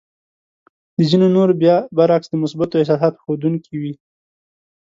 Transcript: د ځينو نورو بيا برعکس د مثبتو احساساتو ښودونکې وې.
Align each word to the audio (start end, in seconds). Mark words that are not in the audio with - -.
د 0.95 0.99
ځينو 1.09 1.27
نورو 1.35 1.53
بيا 1.61 1.75
برعکس 1.97 2.27
د 2.29 2.35
مثبتو 2.43 2.75
احساساتو 2.81 3.21
ښودونکې 3.23 3.73
وې. 3.81 3.93